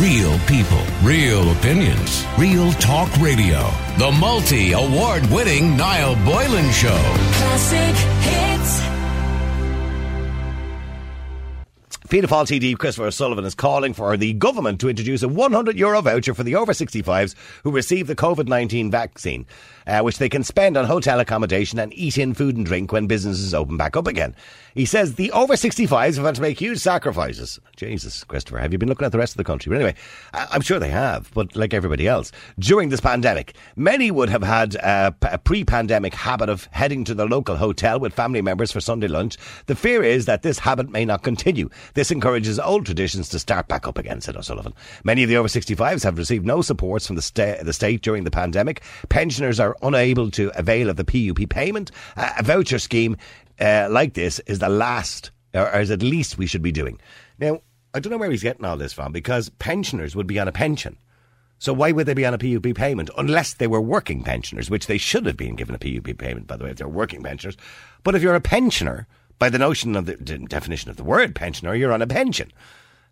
[0.00, 3.70] Real people, real opinions, real talk radio.
[3.96, 7.00] The multi award winning Niall Boylan Show.
[7.32, 8.80] Classic hits.
[12.08, 16.02] Fianna Fáil TD Christopher Sullivan is calling for the government to introduce a 100 euro
[16.02, 17.34] voucher for the over 65s
[17.64, 19.46] who receive the COVID 19 vaccine,
[19.86, 23.06] uh, which they can spend on hotel accommodation and eat in food and drink when
[23.06, 24.34] businesses open back up again.
[24.74, 27.58] He says the over 65s have had to make huge sacrifices.
[27.76, 29.70] Jesus, Christopher, have you been looking at the rest of the country?
[29.70, 29.94] But anyway,
[30.34, 34.42] I- I'm sure they have, but like everybody else, during this pandemic, many would have
[34.42, 38.42] had uh, p- a pre pandemic habit of heading to the local hotel with family
[38.42, 39.36] members for Sunday lunch.
[39.66, 41.70] The fear is that this habit may not continue.
[41.94, 44.74] This encourages old traditions to start back up again, said O'Sullivan.
[45.04, 48.24] Many of the over 65s have received no supports from the, sta- the state during
[48.24, 48.82] the pandemic.
[49.08, 51.90] Pensioners are unable to avail of the PUP payment.
[52.16, 53.16] Uh, a voucher scheme
[53.60, 57.00] uh, like this is the last, or, or is at least we should be doing.
[57.38, 57.60] Now,
[57.94, 60.52] I don't know where he's getting all this from because pensioners would be on a
[60.52, 60.98] pension.
[61.58, 64.86] So why would they be on a PUP payment unless they were working pensioners, which
[64.86, 67.56] they should have been given a PUP payment, by the way, if they're working pensioners.
[68.04, 69.06] But if you're a pensioner,
[69.38, 72.52] by the notion of the definition of the word pensioner, you're on a pension,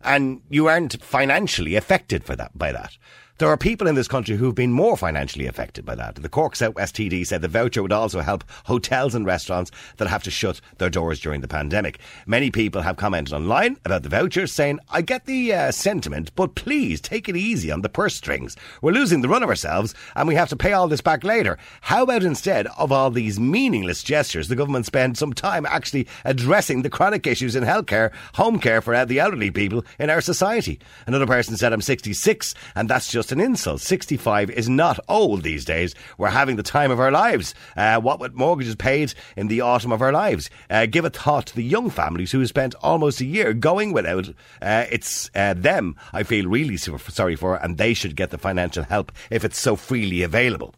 [0.03, 2.97] and you aren't financially affected for that by that.
[3.39, 6.15] There are people in this country who've been more financially affected by that.
[6.15, 10.23] The Cork South TD said the voucher would also help hotels and restaurants that have
[10.23, 11.99] to shut their doors during the pandemic.
[12.29, 16.55] Many people have commented online about the vouchers, saying, I get the uh, sentiment, but
[16.55, 18.55] please take it easy on the purse strings.
[18.83, 21.59] We're losing the run of ourselves and we have to pay all this back later.
[21.81, 26.83] How about instead of all these meaningless gestures, the government spend some time actually addressing
[26.83, 30.79] the chronic issues in healthcare, home care for the elderly people in our society?
[31.09, 33.80] Another person said, I'm 66 and that's just an insult.
[33.80, 35.94] 65 is not old these days.
[36.19, 37.55] We're having the time of our lives.
[37.77, 40.50] Uh, what with mortgages paid in the autumn of our lives?
[40.70, 43.92] Uh, give a thought to the young families who have spent almost a year going
[43.92, 44.28] without.
[44.61, 48.84] Uh, it's uh, them I feel really sorry for, and they should get the financial
[48.84, 50.75] help if it's so freely available.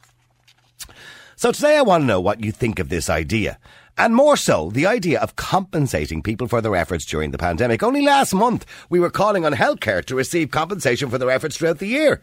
[1.36, 3.58] So today I want to know what you think of this idea.
[3.98, 7.82] And more so, the idea of compensating people for their efforts during the pandemic.
[7.82, 11.78] Only last month, we were calling on healthcare to receive compensation for their efforts throughout
[11.78, 12.20] the year.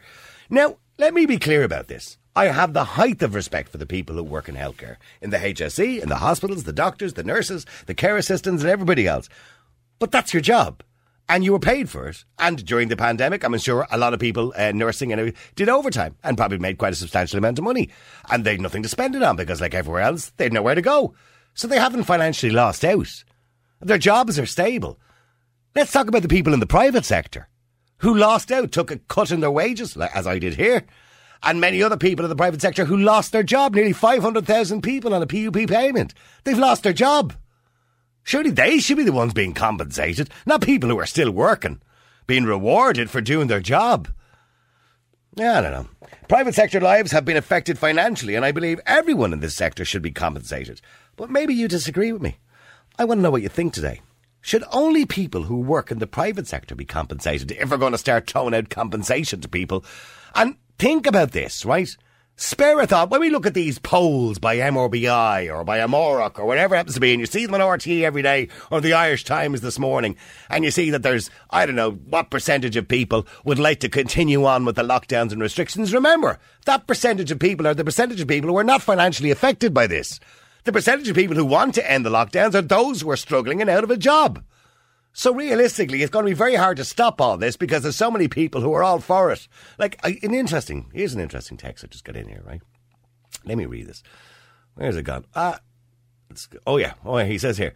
[0.48, 2.16] Now, let me be clear about this.
[2.36, 5.38] I have the height of respect for the people who work in healthcare, in the
[5.38, 9.28] HSE, in the hospitals, the doctors, the nurses, the care assistants, and everybody else.
[9.98, 10.82] But that's your job.
[11.28, 12.24] And you were paid for it.
[12.38, 16.16] And during the pandemic, I'm sure a lot of people uh, nursing and did overtime
[16.22, 17.88] and probably made quite a substantial amount of money.
[18.30, 21.14] And they'd nothing to spend it on because, like everywhere else, they'd nowhere to go.
[21.54, 23.24] So they haven't financially lost out.
[23.80, 24.98] Their jobs are stable.
[25.74, 27.48] Let's talk about the people in the private sector
[27.98, 30.84] who lost out, took a cut in their wages, as I did here,
[31.42, 33.74] and many other people in the private sector who lost their job.
[33.74, 36.14] Nearly 500,000 people on a PUP payment.
[36.44, 37.34] They've lost their job.
[38.22, 41.80] Surely they should be the ones being compensated, not people who are still working,
[42.26, 44.08] being rewarded for doing their job.
[45.36, 45.88] Yeah, I don't know.
[46.28, 50.02] Private sector lives have been affected financially, and I believe everyone in this sector should
[50.02, 50.80] be compensated.
[51.16, 52.38] But maybe you disagree with me.
[52.98, 54.00] I want to know what you think today.
[54.40, 57.98] Should only people who work in the private sector be compensated if we're going to
[57.98, 59.84] start throwing out compensation to people?
[60.34, 61.96] And think about this, right?
[62.36, 66.46] Spare a thought when we look at these polls by MRBI or by Amárach or
[66.46, 68.92] whatever it happens to be, and you see them on RT every day or the
[68.92, 70.16] Irish Times this morning,
[70.50, 73.88] and you see that there's, I don't know, what percentage of people would like to
[73.88, 75.94] continue on with the lockdowns and restrictions.
[75.94, 79.72] Remember, that percentage of people are the percentage of people who are not financially affected
[79.72, 80.18] by this.
[80.64, 83.60] The percentage of people who want to end the lockdowns are those who are struggling
[83.60, 84.42] and out of a job.
[85.12, 88.10] So realistically, it's going to be very hard to stop all this because there's so
[88.10, 89.46] many people who are all for it.
[89.78, 92.62] Like, an interesting, here's an interesting text I just got in here, right?
[93.44, 94.02] Let me read this.
[94.74, 95.26] Where's it gone?
[95.36, 95.60] Ah,
[96.66, 97.74] oh yeah, oh yeah, he says here.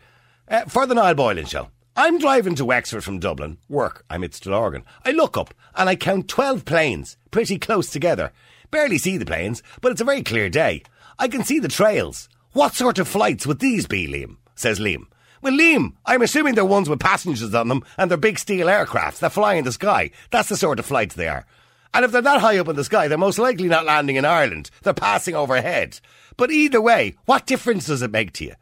[0.49, 1.69] Uh, for the Niall Boylan show.
[1.95, 4.85] I'm driving to Wexford from Dublin, work, I'm at Stillorgan.
[5.05, 8.33] I look up and I count 12 planes, pretty close together.
[8.71, 10.83] Barely see the planes, but it's a very clear day.
[11.19, 12.29] I can see the trails.
[12.59, 14.39] What sort of flights would these be, Liam?
[14.57, 15.07] Says Liam.
[15.43, 19.21] Well, Liam, I'm assuming they're ones with passengers on them and they're big steel aircrafts
[19.21, 20.11] that fly in the sky.
[20.33, 21.47] That's the sort of flights they are.
[21.95, 24.25] And if they're that high up in the sky, they're most likely not landing in
[24.25, 24.73] Ireland.
[24.83, 26.01] They're passing overhead.
[26.37, 28.55] But either way, what difference does it make to you?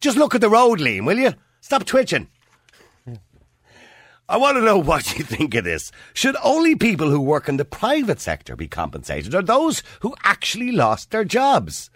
[0.00, 1.34] Just look at the road, Liam, will you?
[1.60, 2.28] Stop twitching.
[4.28, 5.90] I want to know what you think of this.
[6.12, 10.70] Should only people who work in the private sector be compensated, or those who actually
[10.70, 11.90] lost their jobs?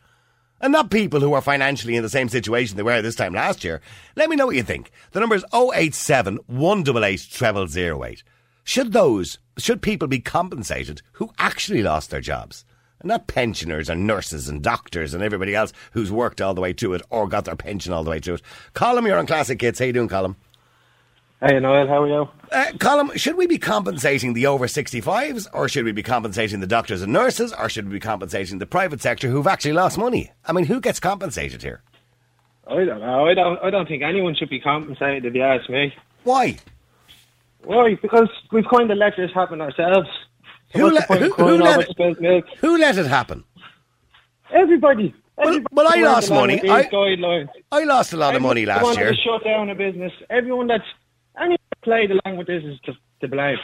[0.60, 3.62] And not people who are financially in the same situation they were this time last
[3.62, 3.80] year.
[4.16, 4.90] Let me know what you think.
[5.12, 8.22] The number is 087 188 0008.
[8.64, 12.64] Should those, should people be compensated who actually lost their jobs?
[13.00, 16.72] And not pensioners and nurses and doctors and everybody else who's worked all the way
[16.72, 18.42] through it or got their pension all the way through it.
[18.74, 19.78] Colin, you're on Classic Hits.
[19.78, 20.34] How you doing, Colin?
[21.40, 22.28] Hey Noel, how are you?
[22.50, 26.66] Uh, Colin, should we be compensating the over 65s or should we be compensating the
[26.66, 30.32] doctors and nurses or should we be compensating the private sector who've actually lost money?
[30.44, 31.82] I mean, who gets compensated here?
[32.66, 33.26] I don't know.
[33.26, 33.58] I don't.
[33.62, 35.24] I don't think anyone should be compensated.
[35.24, 35.94] If you ask me,
[36.24, 36.58] Why?
[37.64, 37.94] why?
[38.02, 40.08] Because we've kind of let this happen ourselves.
[40.72, 43.44] So Who what's let- the point who- who let it- Who let it happen?
[44.52, 45.14] Everybody.
[45.36, 46.60] Well- well, I lost money.
[46.68, 46.88] I-
[47.72, 49.14] I lost a lot of money last year.
[49.14, 50.12] Shut down a business.
[50.28, 50.84] Everyone that's
[51.82, 53.56] played along with this is to, to blame.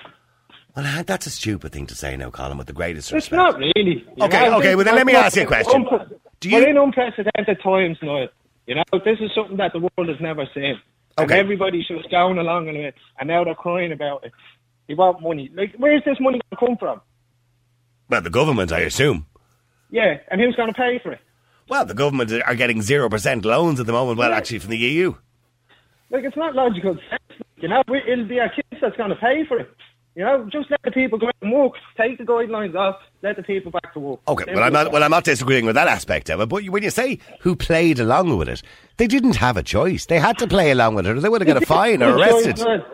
[0.77, 3.41] Well, that's a stupid thing to say now, Colin, with the greatest It's respect.
[3.41, 4.05] It's not really.
[4.21, 5.85] Okay, know, okay, well, then let me ask you a question.
[5.85, 8.29] unpre- Do you- We're in unprecedented times, Noel.
[8.67, 10.81] You know, this is something that the world has never seen.
[11.17, 11.39] And Okay.
[11.39, 14.33] everybody's just going along in it, and now they're crying about it.
[14.89, 15.49] They want money.
[15.55, 17.01] Like, where's this money going to come from?
[18.09, 19.27] Well, the government, I assume.
[19.91, 21.21] Yeah, and who's going to pay for it?
[21.69, 24.37] Well, the government are getting 0% loans at the moment, well, Yeah.
[24.37, 25.15] actually, from the EU.
[26.11, 26.99] Like, it's not logical.
[27.65, 29.71] You know, we- it'll be our kids that's going to pay for it.
[30.15, 31.77] You know, just let the people go out and walk.
[31.97, 32.97] Take the guidelines off.
[33.23, 34.21] Let the people back to work.
[34.29, 36.83] Okay, well, I'm not, well, I'm not disagreeing with that aspect of it, but when
[36.83, 38.63] you say who played along with it,
[38.99, 40.05] they didn't have a choice.
[40.05, 42.15] They had to play along with it, or they would have got a fine or
[42.19, 42.59] arrested.
[42.59, 42.85] Well,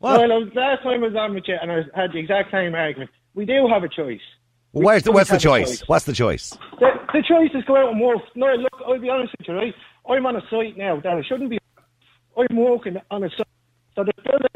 [0.00, 0.20] What?
[0.28, 2.74] well, was- last time I was on with you, and I had the exact same
[2.74, 3.10] argument.
[3.34, 4.20] We do have a choice.
[4.74, 5.78] Well, Where's the, what's the choice?
[5.80, 5.88] choice.
[5.88, 6.50] What's the choice?
[6.78, 8.20] The, the choice is go out and walk.
[8.34, 9.74] No, look, I'll be honest with you, right?
[10.08, 11.58] I'm on a site now that I shouldn't be.
[12.36, 13.46] I'm walking on a site.
[13.94, 14.48] So building.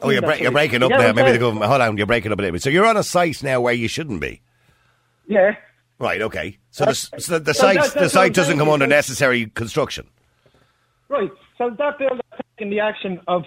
[0.00, 1.12] Oh, you're, you're breaking up You now.
[1.12, 1.66] Maybe the government.
[1.66, 2.62] Hold on, you're breaking up a little bit.
[2.62, 4.42] So you're on a site now where you shouldn't be.
[5.26, 5.56] Yeah.
[5.98, 6.22] Right.
[6.22, 6.58] Okay.
[6.70, 10.06] So the, uh, so the That- site the site doesn't come under necessary construction.
[11.08, 11.30] Right.
[11.56, 12.20] So that builder
[12.56, 13.42] taking the action of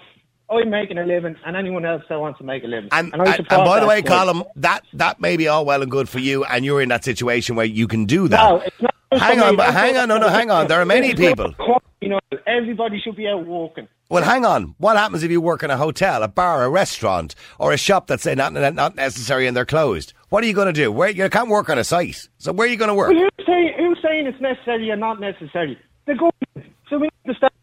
[0.50, 2.90] I'm making a living and anyone else that wants to make a living.
[2.92, 4.02] And, and, and by the way.
[4.02, 7.04] Colin, that that may be all well and good for you, and you're in that
[7.04, 8.50] situation where you can do that.
[8.50, 8.94] No, it's not.
[9.14, 9.62] Hang on, me.
[9.62, 10.68] hang on, no, no, hang on.
[10.68, 11.54] There are many people.
[12.00, 13.86] You know, everybody should be out walking.
[14.12, 14.74] Well, hang on.
[14.76, 18.08] What happens if you work in a hotel, a bar, a restaurant, or a shop
[18.08, 20.12] that's say not not necessary and they're closed?
[20.28, 20.92] What are you going to do?
[20.92, 22.28] Where you can't work on a site.
[22.36, 23.10] So where are you going to work?
[23.10, 25.78] Well, who's saying, who's saying it's necessary and not necessary?
[26.04, 26.74] The government.
[26.90, 27.54] So we need to start.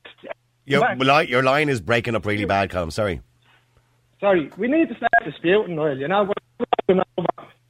[0.66, 2.90] Your, li- your line is breaking up really bad, Colin.
[2.90, 3.22] Sorry.
[4.20, 6.00] Sorry, we need to start disputing oil.
[6.00, 7.04] You know, we're getting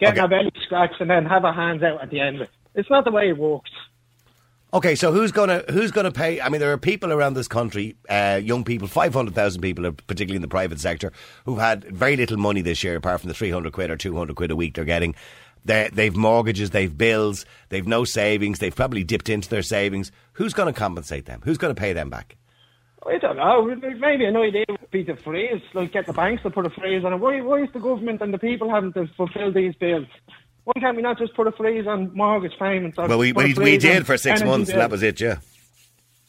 [0.01, 0.19] Okay.
[0.21, 2.49] our belly scratched and then have our hands out at the end of it.
[2.75, 3.71] It's not the way it works.
[4.71, 6.39] Okay, so who's gonna who's gonna pay?
[6.39, 9.91] I mean, there are people around this country, uh, young people, five hundred thousand people,
[9.91, 11.11] particularly in the private sector,
[11.45, 14.15] who've had very little money this year, apart from the three hundred quid or two
[14.15, 15.15] hundred quid a week they're getting.
[15.65, 20.11] They, they've mortgages, they've bills, they've no savings, they've probably dipped into their savings.
[20.33, 21.41] Who's going to compensate them?
[21.43, 22.37] Who's going to pay them back?
[23.05, 23.65] I don't know.
[23.99, 27.03] Maybe an idea would be to freeze, like get the banks to put a freeze
[27.03, 27.17] on it.
[27.17, 30.07] Why, why is the government and the people having to fulfil these bills?
[30.65, 32.97] Why can't we not just put a freeze on mortgage payments?
[32.97, 35.19] Well, we we, we did for six months, and that was it.
[35.19, 35.37] Yeah.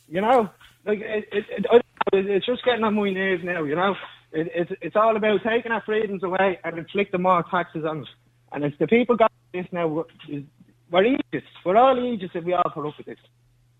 [0.08, 0.48] You know,
[0.86, 1.80] like it, it, it, I
[2.12, 3.62] don't know, it's just getting on my nerves now.
[3.64, 3.94] You know,
[4.32, 8.08] it, it's it's all about taking our freedoms away and inflicting more taxes on us.
[8.52, 10.04] And if the people got this now, we're,
[10.90, 11.50] we're Egypts.
[11.64, 13.18] We're all Egypts if we all put up with this.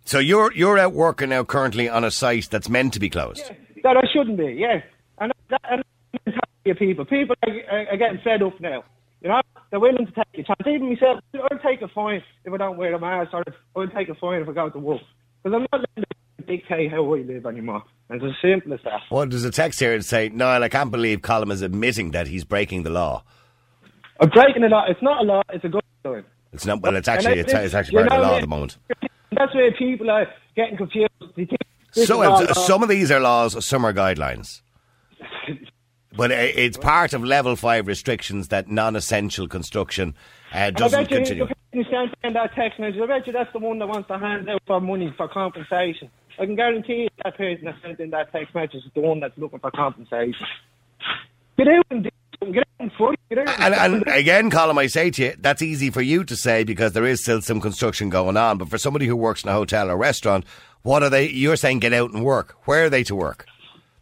[0.05, 3.51] So you're you're out working now currently on a site that's meant to be closed.
[3.83, 4.83] That I shouldn't be, yeah.
[5.19, 8.85] And that and people, people are, are getting fed up now.
[9.21, 10.61] You know, they're willing to take a chance.
[10.67, 13.45] Even myself, I'll take a fine if I don't wear a mask, or
[13.77, 15.01] I'll take a fine if I go to work.
[15.43, 17.83] Because I'm not letting them dictate how I live anymore.
[18.09, 19.01] And it's as simple as that.
[19.11, 22.27] Well, there's a text here to say, Niall, I can't believe Colin is admitting that
[22.27, 23.23] he's breaking the law.
[24.21, 24.85] I'm breaking a law.
[24.89, 25.43] It's not a law.
[25.51, 26.25] It's a good sign.
[26.53, 26.83] It's not.
[26.83, 28.77] Well, it's actually it's, it's actually part of the law at the moment.
[29.33, 31.13] That's where people are getting confused.
[31.37, 31.61] They think
[31.95, 34.63] this So uh, some of these are laws, some are guidelines.
[36.17, 40.15] But uh, it's part of level five restrictions that non-essential construction
[40.53, 41.47] uh, I doesn't you continue.
[41.47, 43.89] the person who sent in that text message, I bet you that's the one that
[43.89, 46.11] wants to hand out for money for compensation.
[46.39, 49.21] I can guarantee you that person that sent in that text message is the one
[49.21, 50.47] that's looking for compensation.
[51.57, 52.53] Get out and do something.
[52.55, 53.21] Get out and fight.
[53.29, 56.35] Get out And, and again, Colin, I say to you, that's easy for you to
[56.35, 58.59] say because there is still some construction going on.
[58.59, 60.45] But for somebody who works in a hotel or restaurant,
[60.83, 61.29] what are they?
[61.29, 62.57] You're saying get out and work.
[62.67, 63.47] Where are they to work?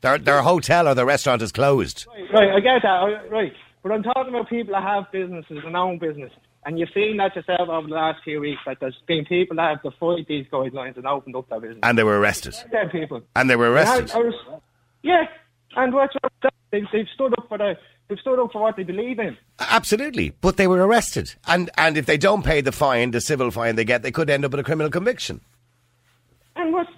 [0.01, 2.07] Their their hotel or their restaurant is closed.
[2.33, 3.31] Right, I get that.
[3.31, 3.53] Right.
[3.83, 6.33] But I'm talking about people that have businesses and own business.
[6.67, 9.69] And you've seen that yourself over the last few weeks, that there's been people that
[9.71, 11.79] have defied these guidelines and opened up their business.
[11.83, 12.55] And they were arrested.
[12.71, 13.23] Dead people.
[13.37, 14.11] And they were arrested.
[14.15, 14.61] I was-
[15.03, 15.25] yeah,
[15.77, 17.77] and what's what they've, they've stood up for the
[18.09, 19.37] they've stood up for what they believe in.
[19.61, 23.51] Absolutely, but they were arrested, and and if they don't pay the fine, the civil
[23.53, 25.41] fine they get, they could end up with a criminal conviction.
[26.57, 26.98] And what's that?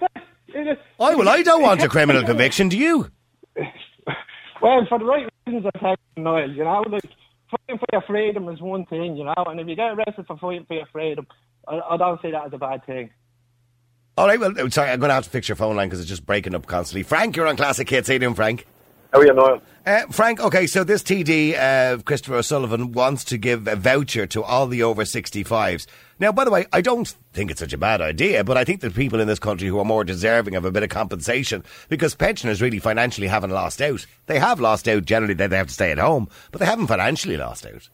[0.99, 2.69] Oh well, I don't want a criminal conviction.
[2.69, 3.09] Do you?
[4.61, 6.51] Well, for the right reasons, I think, Niall.
[6.51, 7.01] You know, like
[7.49, 10.37] fighting for your freedom is one thing, you know, and if you get arrested for
[10.37, 11.25] fighting for your freedom,
[11.67, 13.09] I, I don't see that as a bad thing.
[14.17, 14.39] All right.
[14.39, 16.53] Well, sorry, I'm going to have to fix your phone line because it's just breaking
[16.53, 17.03] up constantly.
[17.03, 18.07] Frank, you're on Classic Hits.
[18.07, 18.67] How you doing, Frank?
[19.11, 19.61] How are you, Noel?
[19.85, 24.41] Uh, Frank, okay, so this TD, uh, Christopher O'Sullivan, wants to give a voucher to
[24.41, 25.85] all the over 65s.
[26.19, 28.79] Now, by the way, I don't think it's such a bad idea, but I think
[28.81, 32.15] that people in this country who are more deserving of a bit of compensation, because
[32.15, 34.05] pensioners really financially haven't lost out.
[34.27, 36.87] They have lost out generally that they have to stay at home, but they haven't
[36.87, 37.89] financially lost out.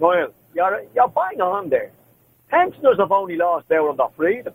[0.00, 1.92] Noel, you're, you're bang on there.
[2.48, 4.54] Pensioners have only lost out on their freedom.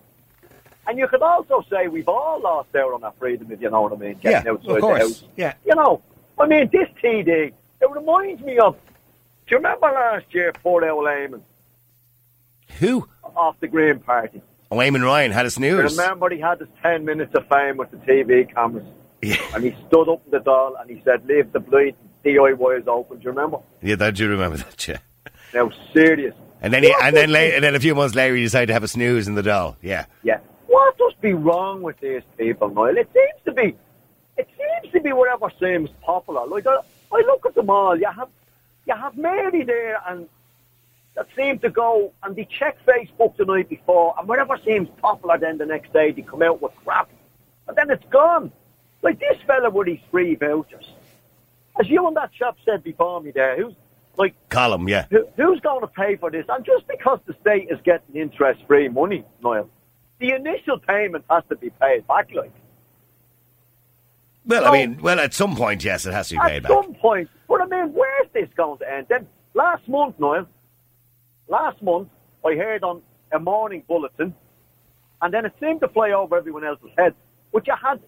[0.87, 3.81] And you could also say we've all lost out on our freedom, if you know
[3.81, 4.99] what I mean, getting Yeah, outside of course.
[4.99, 5.23] the house.
[5.35, 5.53] Yeah.
[5.65, 6.01] You know,
[6.39, 7.27] I mean, this TD,
[7.81, 11.43] it reminds me of, do you remember last year, Port Lehman
[12.79, 13.07] Who?
[13.35, 14.41] off the Green Party?
[14.69, 15.97] Oh, Eamon Ryan had a snooze.
[15.97, 18.85] Remember he had his 10 minutes of fame with the TV cameras.
[19.21, 19.37] Yeah.
[19.55, 23.17] And he stood up in the Dáil and he said, leave the bleeding DIYs open.
[23.17, 23.59] Do you remember?
[23.81, 24.97] Yeah, I do you remember that, yeah.
[25.53, 26.35] Now, serious.
[26.61, 28.73] And then, he, and then, la- and then a few months later, he decided to
[28.73, 29.75] have a snooze in the Dáil.
[29.81, 30.05] Yeah.
[30.23, 30.39] Yeah.
[30.67, 32.97] What does be wrong with these people, Noel?
[32.97, 33.75] It seems to be,
[34.37, 36.45] it seems to be whatever seems popular.
[36.45, 36.77] Like, I,
[37.11, 37.97] I look at them all.
[37.97, 38.29] You have,
[38.85, 40.27] you have Mary there and
[41.15, 45.37] that seem to go and they check Facebook the night before and whatever seems popular
[45.37, 47.09] then the next day they come out with crap.
[47.67, 48.51] And then it's gone.
[49.01, 50.87] Like this fella with his free vouchers.
[51.79, 53.73] As you and that chap said before me there, who's
[54.17, 55.05] like Column, yeah.
[55.09, 56.45] who, who's going to pay for this?
[56.49, 59.69] And just because the state is getting interest-free money, Niall,
[60.19, 62.29] the initial payment has to be paid back.
[62.33, 62.51] Like
[64.45, 66.71] Well, So- I mean, well, at some point, yes, it has to be paid back.
[66.71, 67.29] at some point.
[67.47, 69.07] But I mean, where's this going to end?
[69.09, 70.47] Then last month, Niall,
[71.47, 72.09] last month
[72.45, 74.33] I heard on a morning bulletin,
[75.21, 77.13] and then it seemed to fly over everyone else's head.
[77.51, 77.99] But you had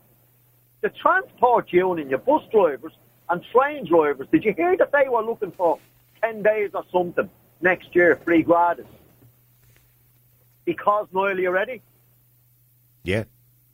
[0.82, 2.94] the transport union, your bus drivers
[3.30, 4.28] and train drivers.
[4.32, 5.78] Did you hear that they were looking for
[6.22, 7.30] ten days or something
[7.62, 8.86] next year, free gratis?
[10.66, 11.82] Because Niall, you ready?
[13.04, 13.24] Yeah.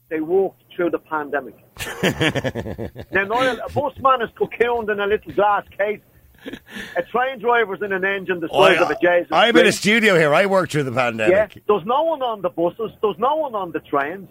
[0.10, 1.56] they walked through the pandemic.
[3.12, 6.02] now, Niall, a busman is cocooned in a little glass case.
[6.96, 9.32] A train driver's in an engine the size of a Jesus.
[9.32, 10.34] I'm in a studio here.
[10.34, 11.56] I worked through the pandemic.
[11.56, 12.92] Yeah, there's no one on the buses.
[13.02, 14.30] There's no one on the trains.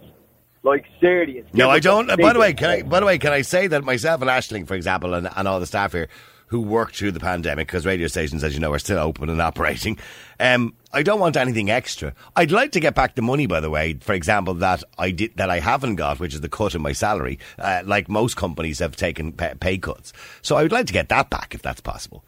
[0.63, 1.47] Like serious.
[1.53, 2.07] No, I don't.
[2.07, 2.83] By the way, can I?
[2.83, 5.61] By the way, can I say that myself and Ashling, for example, and, and all
[5.61, 6.09] the staff here
[6.47, 9.43] who worked through the pandemic, because radio stations, as you know, are still open and
[9.43, 9.99] operating.
[10.41, 12.15] Um, I don't want anything extra.
[12.37, 13.95] I'd like to get back the money, by the way.
[13.95, 16.93] For example, that I did that I haven't got, which is the cut in my
[16.93, 17.39] salary.
[17.59, 21.09] Uh, like most companies have taken pay, pay cuts, so I would like to get
[21.11, 22.25] that back if that's possible.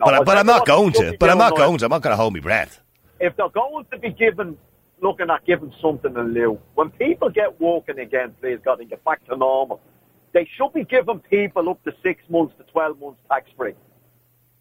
[0.00, 1.16] No, but but I'm not going to.
[1.20, 1.84] But I'm not going to.
[1.84, 2.80] I'm not going to hold my breath.
[3.20, 4.56] if they're going to be given,
[5.02, 9.04] looking at giving something in lieu, when people get walking again, please God, and get
[9.04, 9.80] back to normal,
[10.32, 13.74] they should be giving people up to six months to 12 months tax free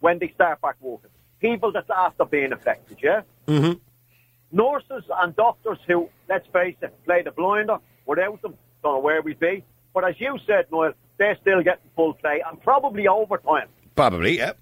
[0.01, 1.10] when they start back walking.
[1.39, 3.22] People that's after being affected, yeah?
[3.48, 3.79] Mm-hmm.
[4.51, 9.22] Nurses and doctors who, let's face it, play the blinder, without them, don't know where
[9.22, 9.63] we'd be.
[9.93, 13.67] But as you said, Noel, they're still getting full pay and probably overtime.
[13.96, 14.53] Probably, yeah.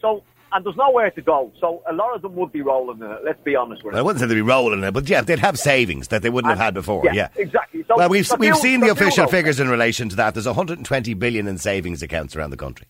[0.00, 0.22] So,
[0.52, 1.50] and there's nowhere to go.
[1.60, 3.20] So a lot of them would be rolling in it.
[3.24, 3.98] Let's be honest with it.
[3.98, 6.30] I wouldn't say they'd be rolling in it, but yeah, they'd have savings that they
[6.30, 7.02] wouldn't have had before.
[7.04, 7.84] Yeah, Yeah, exactly.
[7.88, 10.34] So well, we've we've seen the official figures in relation to that.
[10.34, 12.86] There's 120 billion in savings accounts around the country.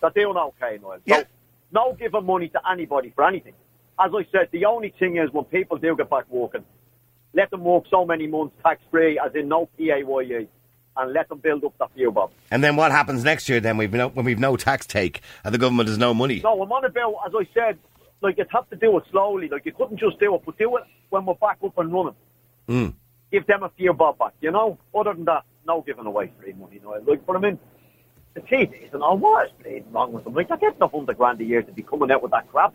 [0.00, 0.98] They're doing okay, Noel.
[0.98, 1.22] So Yeah.
[1.76, 3.52] No giving money to anybody for anything.
[3.98, 6.64] As I said, the only thing is when people do get back working,
[7.34, 10.48] let them work so many months tax free, as in no PAYE,
[10.96, 12.30] and let them build up that few bob.
[12.50, 13.60] And then what happens next year?
[13.60, 16.40] Then we've no, when we've no tax take and the government has no money.
[16.42, 17.78] No, I'm on about, as I said,
[18.22, 19.48] like you'd have to do it slowly.
[19.48, 22.16] Like you couldn't just do it, but do it when we're back up and running.
[22.68, 22.94] Mm.
[23.30, 24.78] Give them a few bob back, you know.
[24.98, 27.02] Other than that, no giving away free money, Noel.
[27.06, 27.58] Like, but I mean,
[28.36, 30.34] the TVs and all, what is wrong with them?
[30.34, 32.74] Like they're getting a hundred grand a year to be coming out with that crap.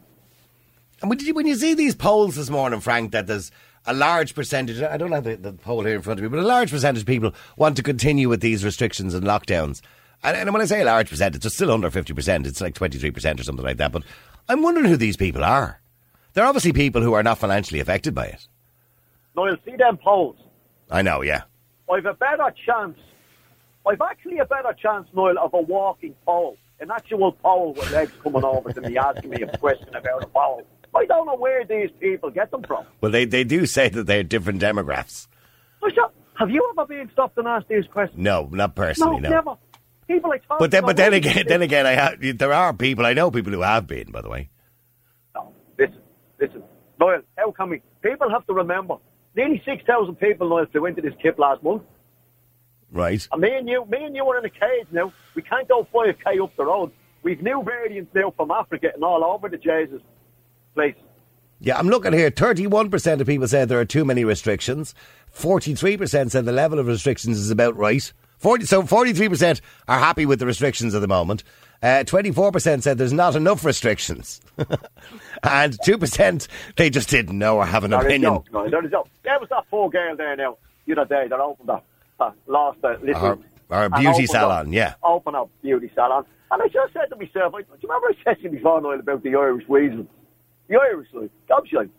[1.02, 3.52] And when you, when you see these polls this morning, Frank, that there's
[3.86, 6.40] a large percentage, I don't have the, the poll here in front of me, but
[6.40, 9.82] a large percentage of people want to continue with these restrictions and lockdowns.
[10.24, 13.40] And, and when I say a large percentage, it's still under 50%, it's like 23%
[13.40, 13.92] or something like that.
[13.92, 14.04] But
[14.50, 15.80] I'm wondering who these people are.
[16.34, 18.48] They're obviously people who are not financially affected by it.
[19.36, 20.38] Noel, see them polls.
[20.90, 21.44] I know, yeah.
[21.92, 22.98] I've a better chance.
[23.86, 28.12] I've actually a better chance, Noel, of a walking poll, an actual poll with legs
[28.24, 30.66] coming over to me asking me a question about a poll.
[30.96, 32.86] I don't know where these people get them from.
[33.00, 35.28] Well, they, they do say that they're different demographics.
[36.42, 38.20] Have you ever been stopped and asked these questions?
[38.20, 39.30] No, not personally, no.
[39.30, 39.56] never.
[40.08, 43.14] People talk But then, but then again, then again, I have, there are people I
[43.14, 44.12] know people who have been.
[44.12, 44.50] By the way,
[45.36, 46.02] No, listen,
[46.40, 46.64] listen.
[47.00, 47.82] Noel, how can we?
[48.02, 48.96] People have to remember.
[49.36, 51.84] Nearly 6,000 people, Noel, flew into this kip last month.
[52.92, 53.28] Right?
[53.32, 55.12] And me and you, me and you are in a cage now.
[55.36, 56.92] We can't go 5k up the road.
[57.24, 60.02] We've new variants now from Africa and all over the Jesus
[60.74, 60.96] place.
[61.60, 62.32] Yeah, I'm looking here.
[62.32, 64.96] 31% of people said there are too many restrictions.
[65.36, 68.12] 43% said the level of restrictions is about right.
[68.40, 71.44] 40, so 43% are happy with the restrictions at the moment.
[71.84, 74.42] Uh, 24% said there's not enough restrictions.
[75.44, 78.34] and 2% they just didn't know or have an There is opinion.
[78.34, 79.06] no, no, there is no.
[79.24, 80.58] There was that poor girl there now,
[80.88, 81.86] the other day that opened up,
[82.22, 83.16] uh, lost a little.
[83.16, 83.38] Our-
[83.72, 84.96] our beauty salon, up, yeah.
[85.02, 86.26] Open up beauty salon.
[86.52, 88.82] And I just said to myself, I, do you remember I said to you before,
[88.82, 90.06] Noel, about the Irish weasel?
[90.68, 91.90] The Irish, like, gobshite.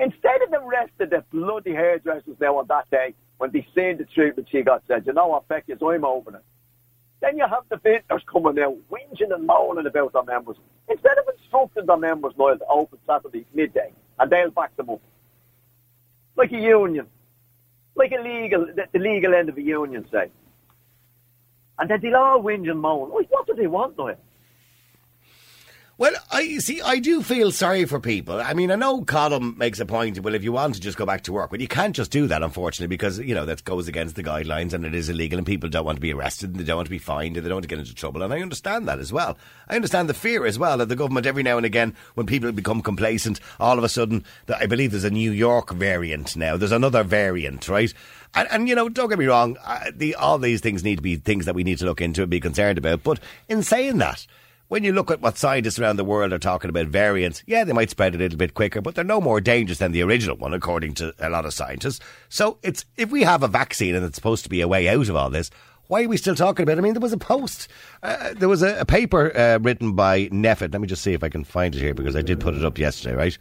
[0.00, 3.98] Instead of the rest of the bloody hairdressers now on that day, when they seen
[3.98, 6.40] the treatment she got, said, you know what, Becky, I'm opening.
[7.20, 10.56] Then you have the vintners coming out, whinging and moaning about their members.
[10.88, 15.00] Instead of instructing their members, Noel, to open Saturday midday, and they'll back them up.
[16.36, 17.06] Like a union.
[17.96, 20.30] Like a legal, the, the legal end of a union, say.
[21.78, 23.10] And then they'll all whinge and moan.
[23.10, 24.16] Like, what do they want, Noel?
[25.98, 26.82] Well, I see.
[26.82, 28.38] I do feel sorry for people.
[28.38, 30.20] I mean, I know Colin makes a point.
[30.20, 32.26] Well, if you want to just go back to work, well, you can't just do
[32.26, 35.46] that, unfortunately, because you know that goes against the guidelines and it is illegal, and
[35.46, 37.48] people don't want to be arrested, and they don't want to be fined, and they
[37.48, 38.22] don't want to get into trouble.
[38.22, 39.38] And I understand that as well.
[39.68, 42.52] I understand the fear as well that the government every now and again when people
[42.52, 43.40] become complacent.
[43.58, 46.58] All of a sudden, that I believe there's a New York variant now.
[46.58, 47.94] There's another variant, right?
[48.34, 49.56] And, and you know, don't get me wrong.
[49.94, 52.30] The, all these things need to be things that we need to look into and
[52.30, 53.02] be concerned about.
[53.02, 54.26] But in saying that
[54.68, 57.72] when you look at what scientists around the world are talking about variants, yeah, they
[57.72, 60.52] might spread a little bit quicker, but they're no more dangerous than the original one,
[60.52, 62.00] according to a lot of scientists.
[62.28, 65.08] So it's if we have a vaccine and it's supposed to be a way out
[65.08, 65.50] of all this,
[65.88, 66.78] why are we still talking about it?
[66.78, 67.68] I mean, there was a post,
[68.02, 70.72] uh, there was a, a paper uh, written by NPHET.
[70.72, 72.64] Let me just see if I can find it here because I did put it
[72.64, 73.38] up yesterday, right?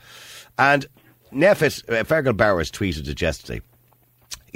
[0.60, 0.86] And
[1.34, 3.62] NPHET, uh, Fergal Bowers tweeted it yesterday.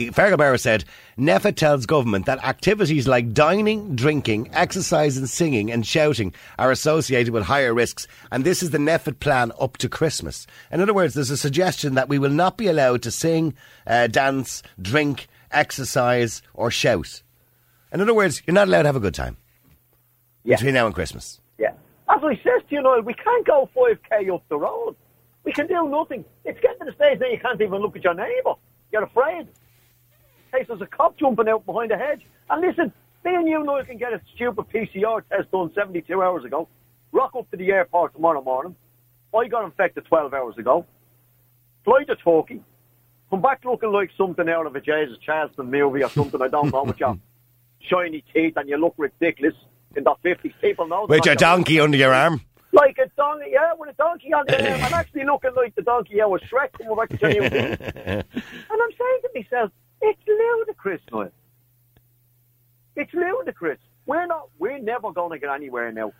[0.07, 0.85] Fergal Bowers said,
[1.17, 7.33] NPHET tells government that activities like dining, drinking, exercise and singing and shouting are associated
[7.33, 10.47] with higher risks and this is the NPHET plan up to Christmas.
[10.71, 13.53] In other words, there's a suggestion that we will not be allowed to sing,
[13.85, 17.21] uh, dance, drink, exercise or shout.
[17.91, 19.37] In other words, you're not allowed to have a good time
[20.43, 20.55] Yeah.
[20.55, 21.41] between now and Christmas.
[21.57, 21.71] Yeah.
[22.07, 24.95] As I says to you, Noel, we can't go 5k up the road.
[25.43, 26.23] We can do nothing.
[26.45, 28.53] It's getting to the stage now you can't even look at your neighbour.
[28.91, 29.47] You're afraid.
[30.51, 32.21] Hey, there's a cop jumping out behind a hedge.
[32.49, 32.91] And listen,
[33.23, 36.67] me and you, Noel, can get a stupid PCR test done 72 hours ago.
[37.12, 38.75] Rock up to the airport tomorrow morning.
[39.38, 40.85] I got infected 12 hours ago.
[41.83, 42.62] Fly to Turkey.
[43.29, 46.41] Come back looking like something out of a Jesus Charleston movie or something.
[46.41, 47.17] I don't know with your
[47.81, 49.53] shiny teeth and you look ridiculous
[49.95, 50.53] in the 50s.
[50.62, 51.05] People know.
[51.07, 52.41] With your donkey under your arm.
[52.71, 54.81] like a donkey, yeah, with a donkey on the arm.
[54.83, 57.41] I'm actually looking like the donkey, yeah, with Shrek coming back to tell you.
[57.43, 58.23] and
[58.71, 61.31] I'm saying to myself, it's ludicrous, Noel.
[62.95, 63.79] It's ludicrous.
[64.05, 66.13] We're not, we're never going to get anywhere now.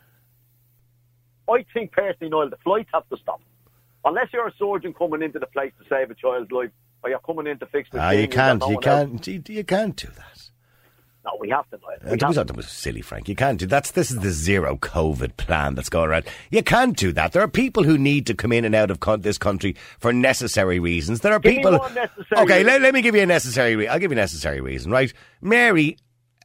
[1.48, 3.40] I think personally, Noel, the flights have to stop.
[4.04, 6.70] Unless you're a surgeon coming into the place to save a child's life,
[7.02, 9.96] or you're coming in to fix the Ah, you can't, you can't, you, you can't
[9.96, 10.49] do that.
[11.24, 11.96] No, we have to, Noel.
[12.02, 12.52] We Uh, have That was, to.
[12.54, 13.28] was silly, Frank.
[13.28, 13.90] You can't do that's.
[13.90, 16.24] This is the zero COVID plan that's going around.
[16.50, 17.32] You can't do that.
[17.32, 20.12] There are people who need to come in and out of con- this country for
[20.14, 21.20] necessary reasons.
[21.20, 21.74] There are Give people.
[22.38, 23.76] okay, let, let me give you a necessary.
[23.76, 24.90] Re- I'll give you a necessary reason.
[24.90, 25.98] Right, Mary,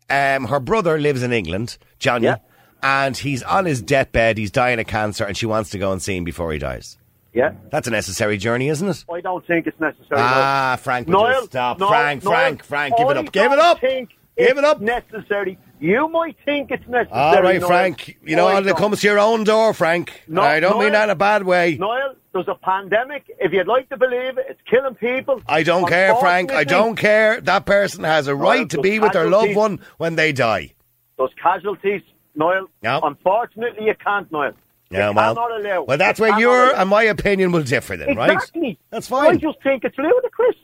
[0.09, 2.37] um, her brother lives in England, Johnny, Yeah.
[2.83, 4.37] and he's on his deathbed.
[4.37, 6.97] He's dying of cancer, and she wants to go and see him before he dies.
[7.33, 7.51] Yeah.
[7.69, 9.05] That's a necessary journey, isn't it?
[9.13, 10.19] I don't think it's necessary.
[10.21, 11.79] Ah, Frank, Noel, stop.
[11.79, 13.31] no, Frank, Noel, Frank, Frank, give it up.
[13.31, 13.79] Give it up.
[13.79, 14.81] Think Give it up.
[14.81, 15.57] Necessary.
[15.79, 17.19] You might think it's necessary.
[17.19, 17.67] All right, Noel.
[17.67, 18.17] Frank.
[18.23, 18.65] You know what?
[18.65, 20.23] It comes to your own door, Frank.
[20.27, 21.77] No, I don't mean that in a bad way.
[21.77, 23.25] Noel, there's a pandemic.
[23.39, 25.41] If you'd like to believe it, it's killing people.
[25.47, 26.51] I don't care, Frank.
[26.51, 27.39] I don't care.
[27.41, 30.73] That person has a right to be with their loved one when they die.
[31.17, 32.01] Those casualties,
[32.35, 32.67] Noel.
[32.81, 32.99] Yeah.
[33.03, 34.51] Unfortunately, you can't, Noel.
[34.91, 38.31] Yeah, well, well, that's where your and my opinion will differ then, right?
[38.31, 38.77] Exactly.
[38.91, 39.33] That's fine.
[39.33, 40.55] I just think it's ludicrous.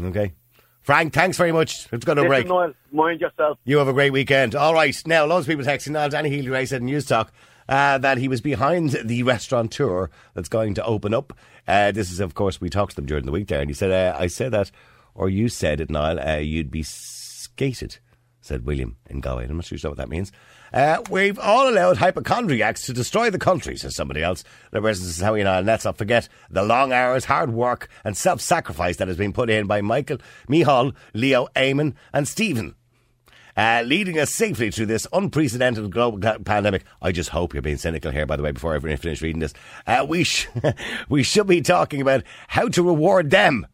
[0.00, 0.32] Okay.
[0.82, 1.86] Frank, thanks very much.
[1.92, 2.48] It's going to break.
[2.48, 3.58] Noel, mind yourself.
[3.64, 4.54] You have a great weekend.
[4.54, 5.00] All right.
[5.06, 6.08] Now, loads of people texting now.
[6.08, 7.28] Danny Healy-Rae said in Newstalk
[7.68, 11.32] uh, that he was behind the restaurateur that's going to open up.
[11.68, 13.74] Uh, this is, of course, we talked to them during the week there, and he
[13.74, 14.72] said, uh, I said that,
[15.14, 17.98] or you said it, Niall, uh, you'd be skated,
[18.40, 19.44] said William in Galway.
[19.44, 20.32] I'm not sure what that means.
[20.72, 24.42] Uh, we've all allowed hypochondriacs to destroy the country, says somebody else.
[24.70, 27.88] The person says, how you know, and let's not forget the long hours, hard work,
[28.04, 32.74] and self sacrifice that has been put in by Michael, Micheál, Leo, Eamon, and Stephen
[33.56, 36.84] uh, leading us safely through this unprecedented global pandemic.
[37.00, 39.54] I just hope you're being cynical here, by the way, before I finish reading this.
[39.86, 40.48] Uh, we, sh-
[41.08, 43.66] we should be talking about how to reward them.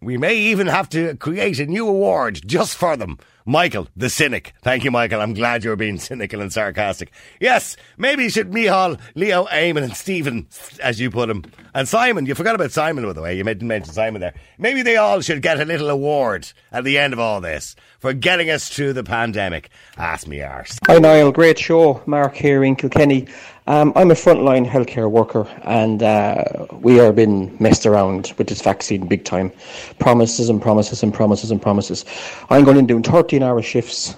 [0.00, 3.18] We may even have to create a new award just for them.
[3.44, 4.54] Michael, the cynic.
[4.62, 5.20] Thank you, Michael.
[5.20, 7.10] I'm glad you're being cynical and sarcastic.
[7.40, 10.46] Yes, maybe you should Micheál, Leo, Eamon, and Stephen,
[10.80, 11.44] as you put them.
[11.74, 13.36] And Simon, you forgot about Simon, by the way.
[13.36, 14.34] You didn't mention Simon there.
[14.58, 18.12] Maybe they all should get a little award at the end of all this for
[18.12, 19.70] getting us through the pandemic.
[19.96, 20.78] Ask me arse.
[20.86, 21.32] Hi, Niall.
[21.32, 22.02] Great show.
[22.06, 23.26] Mark here in Kilkenny.
[23.68, 28.60] Um, I'm a frontline healthcare worker, and uh, we are being messed around with this
[28.60, 29.52] vaccine big time.
[30.00, 32.04] Promises and promises and promises and promises.
[32.50, 34.16] I'm going to do 30 14 hour shifts,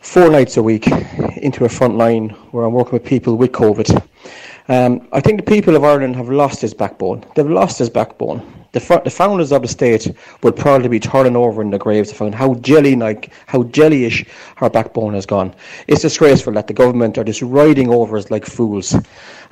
[0.00, 0.86] four nights a week
[1.36, 4.02] into a front line where I'm working with people with COVID.
[4.68, 7.22] Um, I think the people of Ireland have lost his backbone.
[7.34, 8.40] They've lost his backbone.
[8.72, 10.10] The, fr- the founders of the state
[10.42, 14.26] will probably be turning over in their graves to find how jelly like, how jellyish
[14.62, 15.54] our backbone has gone.
[15.86, 18.94] It's disgraceful that the government are just riding over us like fools,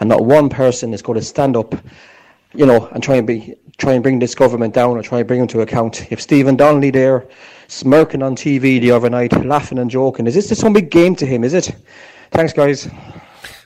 [0.00, 1.74] and not one person is going to stand up,
[2.54, 5.28] you know, and try and be try and bring this government down or try and
[5.28, 6.10] bring them to account.
[6.10, 7.26] If Stephen Donnelly there
[7.72, 11.16] smirking on TV the other night, laughing and joking, is this just some big game
[11.16, 11.42] to him?
[11.42, 11.74] Is it?
[12.30, 12.88] Thanks, guys.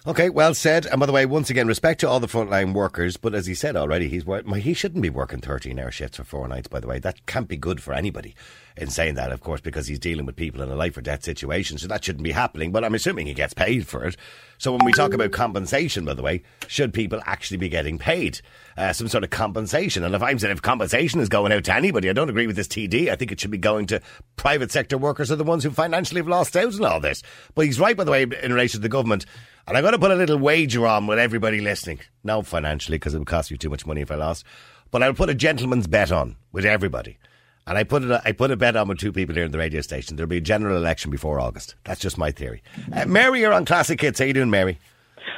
[0.07, 0.87] Okay, well said.
[0.87, 3.17] And by the way, once again, respect to all the frontline workers.
[3.17, 4.25] But as he said already, he's
[4.59, 6.69] he shouldn't be working thirteen-hour shifts for four nights.
[6.69, 8.37] By the way, that can't be good for anybody.
[8.77, 11.25] In saying that, of course, because he's dealing with people in a life or death
[11.25, 12.73] situation, so that shouldn't be happening.
[12.73, 14.17] But I'm assuming he gets paid for it.
[14.59, 18.41] So when we talk about compensation, by the way, should people actually be getting paid
[18.77, 20.05] uh, some sort of compensation?
[20.05, 22.57] And if I'm saying if compensation is going out to anybody, I don't agree with
[22.57, 23.09] this TD.
[23.09, 24.03] I think it should be going to
[24.37, 27.23] private sector workers, are the ones who financially have lost out on all this.
[27.55, 29.25] But he's right, by the way, in relation to the government.
[29.67, 32.01] And I'm going to put a little wager on with everybody listening.
[32.23, 34.45] No, financially, because it would cost you too much money if I lost.
[34.91, 37.19] But I'll put a gentleman's bet on with everybody.
[37.67, 39.59] And I put it, I put a bet on with two people here in the
[39.59, 40.17] radio station.
[40.17, 41.75] There'll be a general election before August.
[41.85, 42.63] That's just my theory.
[42.93, 44.21] Uh, Mary, you're on Classic Hits.
[44.21, 44.79] How you doing, Mary?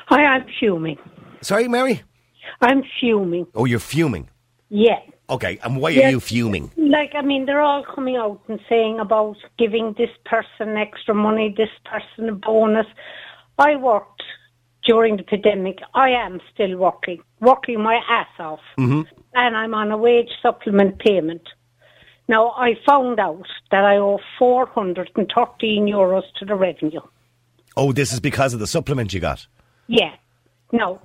[0.08, 0.98] Hi, I'm fuming.
[1.40, 2.02] Sorry, Mary?
[2.60, 3.46] I'm fuming.
[3.54, 4.28] Oh, you're fuming.
[4.68, 4.98] Yeah.
[5.30, 6.70] Okay, and why are you fuming?
[6.76, 11.54] Like, I mean, they're all coming out and saying about giving this person extra money,
[11.56, 12.86] this person a bonus.
[13.58, 14.22] I worked
[14.86, 15.78] during the pandemic.
[15.94, 18.60] I am still working, working my ass off.
[18.78, 19.02] Mm-hmm.
[19.34, 21.42] And I'm on a wage supplement payment.
[22.28, 27.00] Now, I found out that I owe 413 euros to the revenue.
[27.76, 29.46] Oh, this is because of the supplement you got.
[29.86, 30.14] Yeah.
[30.72, 31.00] No.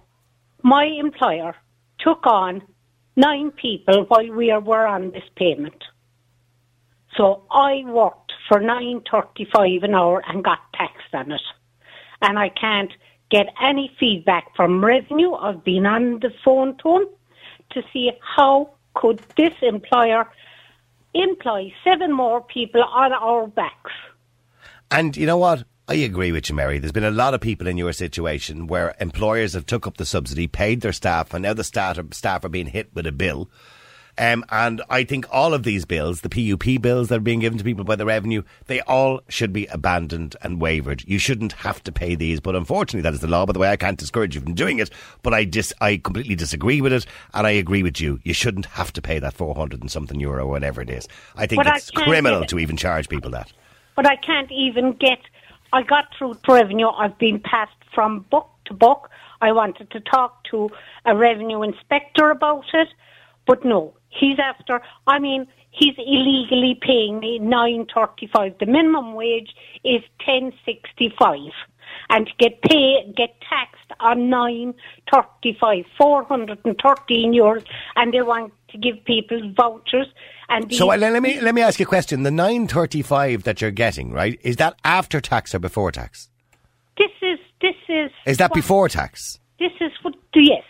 [0.63, 1.55] My employer
[1.99, 2.61] took on
[3.15, 5.81] nine people while we were on this payment.
[7.15, 11.41] So I worked for nine thirty five an hour and got taxed on it.
[12.21, 12.91] And I can't
[13.29, 15.33] get any feedback from revenue.
[15.33, 17.07] I've been on the phone to him
[17.71, 20.29] to see how could this employer
[21.13, 23.91] employ seven more people on our backs.
[24.91, 25.63] And you know what?
[25.87, 26.79] I agree with you, Mary.
[26.79, 30.05] There's been a lot of people in your situation where employers have took up the
[30.05, 33.11] subsidy, paid their staff, and now the staff are, staff are being hit with a
[33.11, 33.49] bill.
[34.17, 37.57] Um, and I think all of these bills, the PUP bills that are being given
[37.57, 41.03] to people by the revenue, they all should be abandoned and wavered.
[41.07, 43.45] You shouldn't have to pay these, but unfortunately, that is the law.
[43.47, 44.91] By the way, I can't discourage you from doing it,
[45.23, 48.19] but I dis- I completely disagree with it, and I agree with you.
[48.23, 51.07] You shouldn't have to pay that 400 and something euro, whatever it is.
[51.35, 53.51] I think But it's can't criminal to even charge people that.
[53.95, 55.19] but I can't even get.
[55.71, 56.89] I got through to revenue.
[56.89, 59.09] I've been passed from book to book.
[59.41, 60.69] I wanted to talk to
[61.05, 62.89] a revenue inspector about it,
[63.47, 64.81] but no, he's after.
[65.07, 68.55] I mean, he's illegally paying me nine thirty-five.
[68.59, 71.51] The minimum wage is ten sixty-five,
[72.09, 74.73] and to get pay get taxed on nine
[75.11, 80.07] thirty-five, four hundred and thirteen euros, and they want to give people vouchers.
[80.49, 82.23] And So uh, let me let me ask you a question.
[82.23, 84.39] The nine thirty five that you're getting, right?
[84.43, 86.29] Is that after tax or before tax?
[86.97, 88.11] This is this is.
[88.25, 89.39] Is that what- before tax?
[89.59, 90.15] This is what.
[90.35, 90.63] Yes,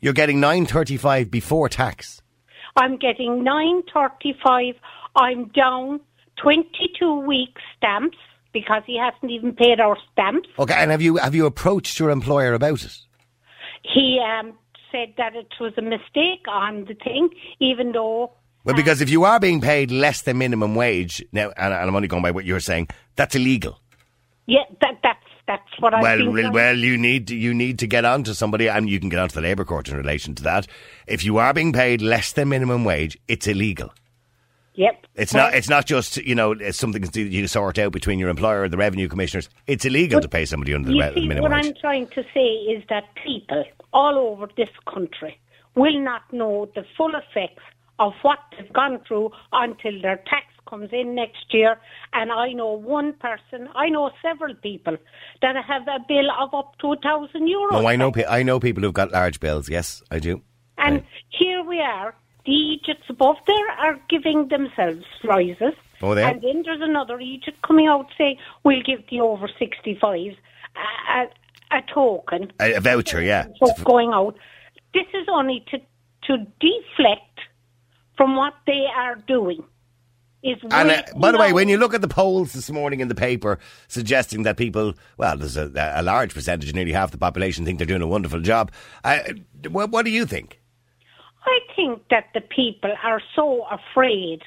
[0.00, 2.20] You're getting nine thirty five before tax.
[2.76, 4.74] I'm getting nine thirty-five.
[5.16, 6.00] I'm down
[6.36, 8.18] twenty-two weeks stamps
[8.52, 10.48] because he hasn't even paid our stamps.
[10.58, 12.96] Okay, and have you have you approached your employer about it?
[13.82, 14.52] He um,
[14.92, 17.30] said that it was a mistake on the thing,
[17.60, 18.32] even though.
[18.62, 21.96] Well, because if you are being paid less than minimum wage now, and, and I'm
[21.96, 23.80] only going by what you're saying, that's illegal.
[24.46, 26.32] Yeah, that that's that's what I've Well, been.
[26.32, 29.08] well, well, you need to, you need to get on to somebody, and you can
[29.08, 30.68] get onto the labour court in relation to that.
[31.08, 33.92] If you are being paid less than minimum wage, it's illegal.
[34.74, 35.06] Yep.
[35.16, 35.54] It's Well, not.
[35.54, 36.52] It's not just you know.
[36.52, 39.48] It's something you sort out between your employer and the revenue commissioners.
[39.66, 41.64] It's illegal to pay somebody under the re- see, minimum what wage.
[41.66, 45.36] What I'm trying to say is that people all over this country
[45.74, 47.62] will not know the full effects
[47.98, 51.78] of what they've gone through until their tax comes in next year.
[52.12, 54.96] And I know one person, I know several people
[55.42, 57.72] that have a bill of up to a thousand euros.
[57.72, 58.12] No, I know.
[58.12, 59.68] pe- I know people who've got large bills.
[59.68, 60.40] Yes, I do.
[60.78, 61.04] And Right.
[61.28, 62.14] here we are.
[62.46, 65.74] The Egypts above there are giving themselves rises.
[66.02, 66.30] Oh, they are?
[66.30, 70.36] And then there's another Egypt coming out saying, we'll give the over 65s
[70.76, 71.26] a, uh,
[71.72, 72.50] a, a token.
[72.58, 73.46] A, a voucher, yeah.
[73.84, 74.36] Going out.
[74.94, 75.78] This is only to,
[76.28, 77.40] to deflect
[78.16, 79.62] from what they are doing.
[80.42, 83.14] And uh, by the way, when you look at the polls this morning in the
[83.14, 87.78] paper suggesting that people, well, there's a, a large percentage, nearly half the population, think
[87.78, 88.72] they're doing a wonderful job.
[89.04, 89.18] Uh,
[89.68, 90.60] what, what do you think?
[91.44, 94.42] I think that the people are so afraid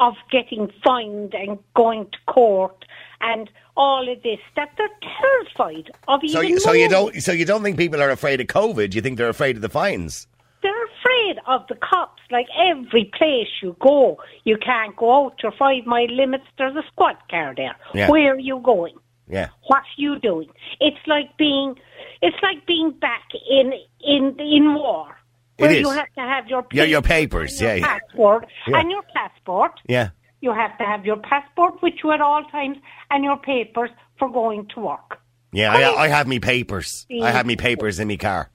[0.00, 2.84] of getting fined and going to court
[3.20, 7.32] and all of this that they're terrified of So, even you- so you don't, so
[7.32, 8.94] you don't think people are afraid of COVID?
[8.94, 10.26] You think they're afraid of the fines?
[10.68, 12.20] They're afraid of the cops.
[12.30, 16.44] Like every place you go, you can't go out your five mile limits.
[16.58, 17.74] There's a squad car there.
[17.94, 18.10] Yeah.
[18.10, 18.96] Where are you going?
[19.30, 19.48] Yeah.
[19.66, 20.50] What are you doing?
[20.78, 21.74] It's like being,
[22.20, 25.16] it's like being back in in in war.
[25.56, 28.78] Where you have to have your Yeah, your papers papers, and your yeah, passport Yeah.
[28.78, 29.72] and your passport.
[29.88, 30.10] Yeah.
[30.42, 32.76] You have to have your passport with you at all times
[33.10, 35.18] and your papers for going to work.
[35.50, 37.06] Yeah, I, I have me papers.
[37.10, 38.50] I have me papers in my car.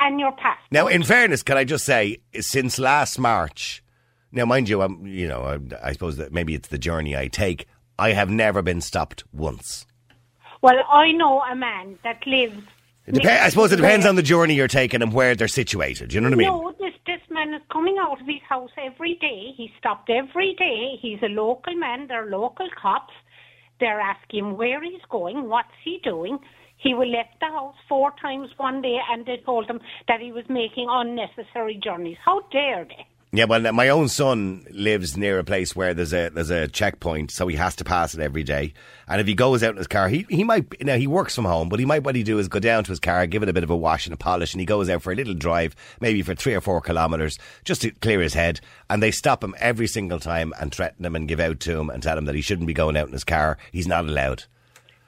[0.00, 0.72] And your passport.
[0.72, 3.82] Now, in fairness, can I just say, since last March,
[4.32, 7.28] now mind you, I'm, you know, I, I suppose that maybe it's the journey I
[7.28, 7.66] take.
[7.98, 9.86] I have never been stopped once.
[10.62, 12.62] Well, I know a man that lives.
[13.06, 16.12] It dep- I suppose it depends on the journey you're taking and where they're situated.
[16.12, 16.48] You know what I mean?
[16.48, 19.52] No, this this man is coming out of his house every day.
[19.56, 20.96] He's stopped every day.
[21.00, 22.06] He's a local man.
[22.08, 23.14] They're local cops.
[23.80, 26.38] They're asking where he's going, what's he doing.
[26.82, 30.32] He will left the house four times one day, and they told him that he
[30.32, 32.16] was making unnecessary journeys.
[32.24, 33.06] How dare they?
[33.32, 37.30] Yeah, well, my own son lives near a place where there's a there's a checkpoint,
[37.30, 38.72] so he has to pass it every day.
[39.06, 41.44] And if he goes out in his car, he he might now he works from
[41.44, 43.48] home, but he might what he do is go down to his car, give it
[43.48, 45.34] a bit of a wash and a polish, and he goes out for a little
[45.34, 48.60] drive, maybe for three or four kilometres, just to clear his head.
[48.88, 51.88] And they stop him every single time and threaten him and give out to him
[51.88, 53.58] and tell him that he shouldn't be going out in his car.
[53.70, 54.44] He's not allowed.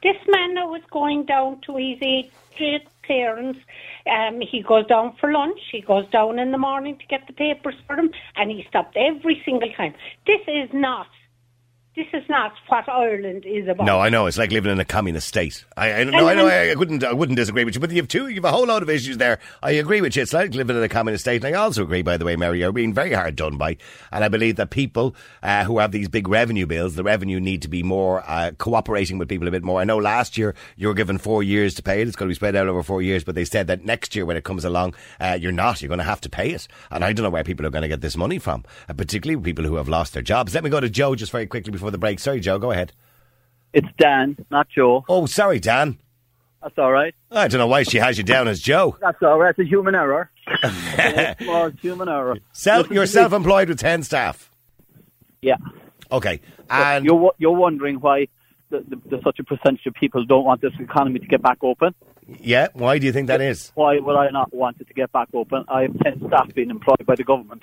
[0.03, 3.59] This man now is going down to his aged parents.
[4.07, 5.61] Um, he goes down for lunch.
[5.71, 8.97] He goes down in the morning to get the papers for them, and he stopped
[8.97, 9.95] every single time.
[10.27, 11.07] This is not.
[11.95, 13.85] This is not what Ireland is about.
[13.85, 15.67] No, I know it's like living in a communist state.
[15.77, 16.47] I, I no, I know.
[16.47, 17.05] I, I wouldn't.
[17.05, 17.83] I wouldn't disagree with you.
[17.83, 18.29] But you have two.
[18.29, 19.39] You have a whole lot of issues there.
[19.63, 20.23] I agree with you.
[20.23, 21.45] It's like living in a communist state.
[21.45, 23.77] And I also agree, by the way, Mary, you're being very hard done by.
[24.11, 27.61] And I believe that people uh, who have these big revenue bills, the revenue need
[27.61, 29.79] to be more uh, cooperating with people a bit more.
[29.79, 32.09] I know last year you were given four years to pay it.
[32.09, 33.23] It's going to be spread out over four years.
[33.23, 35.83] But they said that next year when it comes along, uh, you're not.
[35.83, 36.69] You're going to have to pay it.
[36.91, 39.43] And I don't know where people are going to get this money from, uh, particularly
[39.43, 40.55] people who have lost their jobs.
[40.55, 42.21] Let me go to Joe just very quickly before the break.
[42.21, 42.61] Sorry, Joe.
[42.61, 42.93] Go ahead.
[43.73, 45.05] It's Dan, not Joe.
[45.09, 45.99] Oh, sorry, Dan.
[46.63, 47.13] That's all right.
[47.33, 48.97] I don't know why she has you down as Joe.
[49.01, 49.51] That's all right.
[49.51, 50.31] It's a human error.
[50.65, 52.37] It's a human error.
[52.53, 54.49] Self, you're self-employed with ten staff.
[55.41, 55.57] Yeah.
[56.13, 56.41] Okay,
[56.71, 58.29] and you're you're wondering why
[58.71, 61.59] the, the, there's such a percentage of people don't want this economy to get back
[61.63, 61.95] open.
[62.39, 63.73] yeah, why do you think that is?
[63.75, 65.65] Why would I not want it to get back open?
[65.69, 67.63] I have ten staff being employed by the government.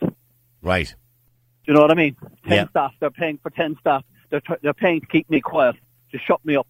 [1.65, 2.15] Do you know what I mean?
[2.47, 2.69] Ten Yeah.
[2.69, 2.93] staff.
[2.99, 4.03] They're paying for ten staff.
[4.29, 5.75] They're tr- they're paying to keep me quiet,
[6.11, 6.67] to shut me up.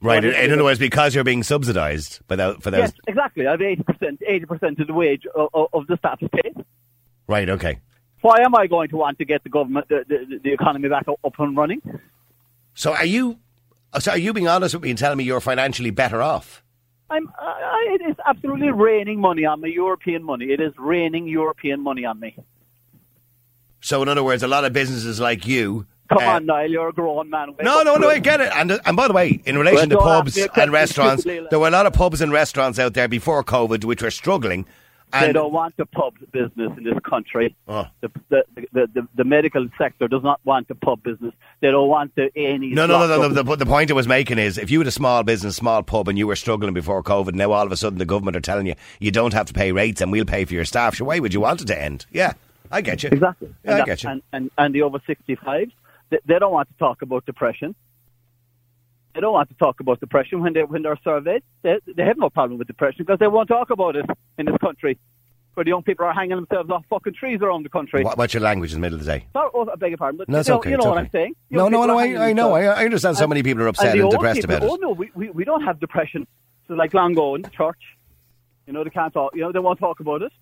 [0.00, 0.22] Right.
[0.22, 2.80] Well, In, in other words, because you're being subsidised by that, for those.
[2.80, 3.46] Yes, exactly.
[3.46, 4.20] I have eighty percent.
[4.26, 6.64] Eighty percent of the wage of, of, the staff is paid.
[7.26, 7.48] Right.
[7.48, 7.78] Okay.
[8.20, 11.06] Why am I going to want to get the government, the, the, the economy back
[11.08, 11.80] up, up and running?
[12.74, 13.38] So are you?
[13.98, 16.62] So are you being honest with me and telling me you're financially better off?
[17.08, 20.46] I'm, I, I, it is absolutely raining money on me, European money.
[20.46, 22.36] It is raining European money on me.
[23.80, 25.86] So in other words, a lot of businesses like you.
[26.08, 27.54] Come uh, on, Niall, you're a grown man.
[27.62, 28.08] No, no, no.
[28.08, 28.52] I get it.
[28.54, 31.68] And and by the way, in relation to Well, don't pubs and restaurants, there were
[31.68, 34.66] a lot of pubs and restaurants out there before COVID which were struggling.
[35.12, 37.54] And They don't want the pub business in this country.
[37.68, 37.86] Oh.
[38.00, 41.32] The, the, the, the, the medical sector does not want the pub business.
[41.60, 42.70] They don't want the any.
[42.70, 43.28] No, no, no, no.
[43.28, 45.84] no the, the point I was making is if you had a small business, small
[45.84, 48.40] pub, and you were struggling before COVID, now all of a sudden the government are
[48.40, 50.96] telling you you don't have to pay rates and we'll pay for your staff.
[50.96, 52.04] So why would you want it to end?
[52.10, 52.32] Yeah,
[52.70, 53.10] I get you.
[53.12, 53.54] Exactly.
[53.64, 54.10] Yeah, and I get you.
[54.10, 55.72] And, and, and the over 65s,
[56.10, 57.74] they, they don't want to talk about depression.
[59.14, 61.42] They don't want to talk about depression when, they, when they're surveyed.
[61.62, 64.04] They, they have no problem with depression because they won't talk about it
[64.38, 64.98] in this country
[65.56, 68.04] where the young people are hanging themselves off fucking trees around the country.
[68.04, 69.26] What, what's your language in the middle of the day?
[69.32, 70.18] Sorry, oh, I beg your pardon.
[70.18, 70.70] But No, it's you know, okay.
[70.70, 71.04] You know it's what okay.
[71.06, 71.36] I'm saying?
[71.48, 71.98] No, Young no, people no.
[71.98, 72.52] I, I know.
[72.52, 72.62] I.
[72.64, 74.70] I understand so And- many people are upset and and, depressed people, about it.
[74.70, 76.26] Oh no, we, we, we don't have depression.
[76.68, 77.78] So like Long Go in the church,
[78.66, 79.34] you know they can't talk.
[79.34, 80.32] You know they won't talk about it.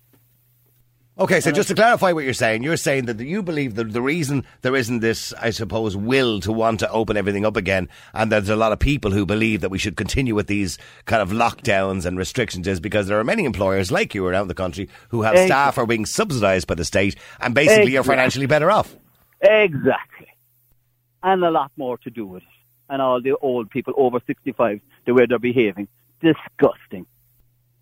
[1.17, 4.01] Okay, so just to clarify what you're saying, you're saying that you believe that the
[4.01, 8.29] reason there isn't this, I suppose, will to want to open everything up again, and
[8.29, 11.29] there's a lot of people who believe that we should continue with these kind of
[11.29, 15.21] lockdowns and restrictions, is because there are many employers like you around the country who
[15.21, 15.47] have Exactly.
[15.47, 18.93] staff are being subsidised by the state, and basically you're financially better off.
[19.41, 20.27] Exactly.
[21.23, 22.49] And a lot more to do with it.
[22.89, 25.87] And all the old people over 65, the way they're behaving.
[26.21, 27.05] Disgusting.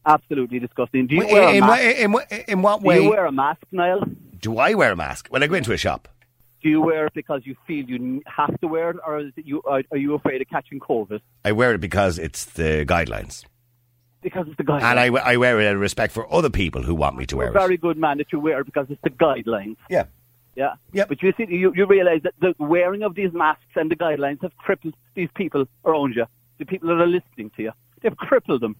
[0.05, 1.07] Absolutely disgusting.
[1.07, 1.81] Do you wear a mask?
[1.83, 4.03] in, in, in what Do you wear a mask, Niall?
[4.39, 6.09] do I wear a mask when I go into a shop?
[6.61, 9.45] Do you wear it because you feel you have to wear it, or is it
[9.45, 11.19] you, are, are you afraid of catching COVID?
[11.45, 13.43] I wear it because it's the guidelines,
[14.21, 14.83] Because it's the guidelines.
[14.83, 17.35] and I, I wear it out of respect for other people who want me to
[17.35, 17.81] You're wear a very it.
[17.81, 19.75] good man that you wear it because it's the guidelines.
[19.89, 20.05] Yeah.
[20.55, 20.75] Yeah.
[20.93, 21.07] Yep.
[21.09, 24.41] But you see, you, you realise that the wearing of these masks and the guidelines
[24.43, 26.25] have crippled these people around you,
[26.59, 27.71] the people that are listening to you.
[28.01, 28.75] They've crippled them.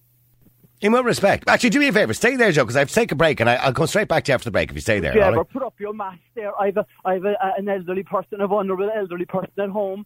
[0.84, 1.48] In what respect?
[1.48, 2.12] Actually, do me a favour.
[2.12, 4.06] Stay there, Joe, because I have to take a break, and I, I'll come straight
[4.06, 5.18] back to you after the break if you stay there.
[5.18, 5.48] Ever right?
[5.48, 9.24] put up your mask there, I've, a, I've a, an elderly person, a vulnerable elderly
[9.24, 10.04] person at home.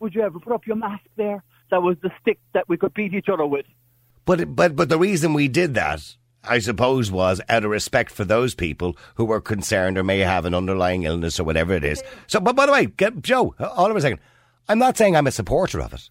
[0.00, 1.44] Would you ever put up your mask there?
[1.70, 3.66] That was the stick that we could beat each other with.
[4.24, 8.24] But but but the reason we did that, I suppose, was out of respect for
[8.24, 12.02] those people who were concerned or may have an underlying illness or whatever it is.
[12.26, 14.18] So, but by the way, get, Joe, hold on a second.
[14.68, 16.10] I'm not saying I'm a supporter of it.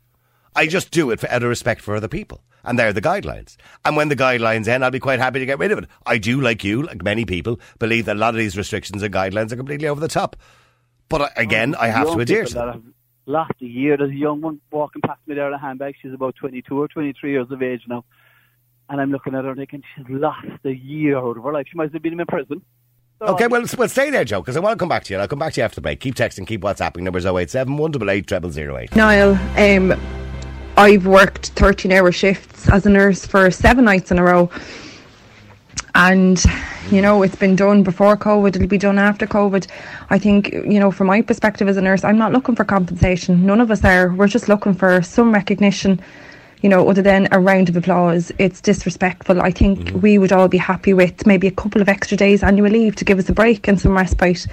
[0.60, 2.42] I just do it for, out of respect for other people.
[2.64, 3.56] And they're the guidelines.
[3.86, 5.86] And when the guidelines end, I'll be quite happy to get rid of it.
[6.06, 9.14] I do, like you, like many people, believe that a lot of these restrictions and
[9.14, 10.36] guidelines are completely over the top.
[11.08, 12.74] But I- again, I have Young to adhere to that them.
[12.74, 12.84] have
[13.26, 13.96] Lost a year.
[13.96, 15.96] There's a young one walking past me there in a handbag.
[16.02, 18.04] She's about 22 or 23 years of age now.
[18.90, 21.68] And I'm looking at her and thinking she's lost a year out of her life.
[21.70, 22.62] She might have been in prison.
[23.20, 25.14] So- Okay, well, s- well, stay there, Joe, because I want to come back to
[25.14, 25.20] you.
[25.20, 26.00] I'll come back to you after the break.
[26.00, 27.02] Keep texting, keep WhatsApping.
[27.04, 28.96] Numbers 087 188 0008.
[28.96, 30.19] Niall, um,
[30.80, 34.50] I've worked 13 hour shifts as a nurse for seven nights in a row.
[35.94, 36.42] And,
[36.90, 39.68] you know, it's been done before COVID, it'll be done after COVID.
[40.10, 43.46] I think, you know, from my perspective as a nurse, I'm not looking for compensation.
[43.46, 44.14] None of us are.
[44.14, 46.00] We're just looking for some recognition,
[46.62, 48.32] you know, other than a round of applause.
[48.38, 49.42] It's disrespectful.
[49.42, 50.00] I think mm-hmm.
[50.00, 53.04] we would all be happy with maybe a couple of extra days annual leave to
[53.04, 54.48] give us a break and some respite.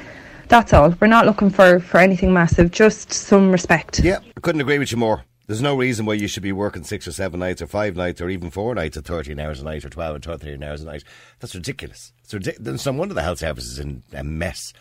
[0.48, 0.92] That's all.
[1.00, 4.00] We're not looking for, for anything massive, just some respect.
[4.00, 5.22] Yeah, I couldn't agree with you more.
[5.46, 8.20] There's no reason why you should be working six or seven nights or five nights
[8.20, 10.86] or even four nights at 13 hours a night or 12 or 13 hours a
[10.86, 11.04] night.
[11.38, 12.12] That's ridiculous.
[12.24, 14.72] It's There's no wonder the health service is in a mess.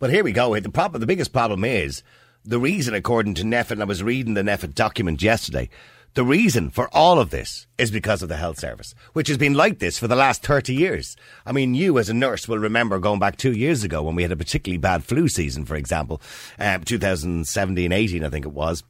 [0.00, 0.58] But here we go.
[0.58, 2.02] The problem, the biggest problem is
[2.44, 5.68] the reason, according to NPHET, and I was reading the NPHET document yesterday,
[6.14, 9.54] the reason for all of this is because of the health service, which has been
[9.54, 11.16] like this for the last 30 years.
[11.46, 14.22] I mean, you as a nurse will remember going back two years ago when we
[14.22, 16.20] had a particularly bad flu season, for example,
[16.58, 18.82] um, 2017 18, I think it was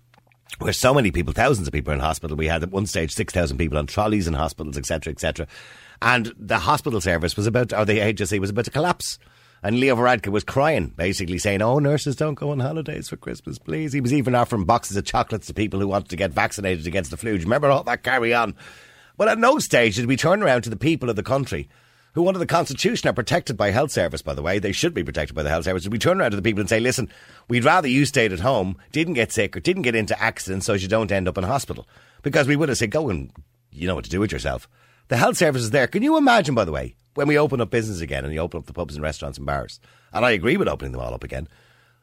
[0.58, 2.36] where so many people, thousands of people in hospital.
[2.36, 5.46] We had at one stage 6,000 people on trolleys in hospitals, etc., etc.
[6.00, 9.18] And the hospital service was about, or the agency was about to collapse.
[9.62, 13.58] And Leo Varadkar was crying, basically saying, Oh, nurses don't go on holidays for Christmas,
[13.58, 13.92] please.
[13.92, 17.10] He was even offering boxes of chocolates to people who wanted to get vaccinated against
[17.10, 17.32] the flu.
[17.32, 18.54] Do you remember all that carry on?
[19.16, 21.68] But at no stage did we turn around to the people of the country
[22.18, 24.58] who under the Constitution are protected by health service, by the way.
[24.58, 25.86] They should be protected by the health service.
[25.86, 27.08] We turn around to the people and say, listen,
[27.46, 30.72] we'd rather you stayed at home, didn't get sick or didn't get into accidents so
[30.72, 31.86] you don't end up in hospital.
[32.22, 33.30] Because we would have said, go and
[33.70, 34.68] you know what to do with yourself.
[35.06, 35.86] The health service is there.
[35.86, 38.58] Can you imagine, by the way, when we open up business again and you open
[38.58, 39.78] up the pubs and restaurants and bars?
[40.12, 41.46] And I agree with opening them all up again.